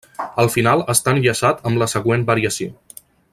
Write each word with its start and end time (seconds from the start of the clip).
El 0.43 0.47
final 0.53 0.81
està 0.93 1.13
enllaçat 1.17 1.61
amb 1.71 1.83
la 1.83 1.89
següent 1.93 2.25
variació. 2.31 2.73